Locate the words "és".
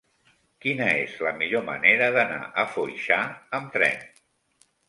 1.01-1.13